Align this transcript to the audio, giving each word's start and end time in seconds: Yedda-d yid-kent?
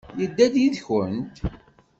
Yedda-d 0.19 0.55
yid-kent? 0.61 1.35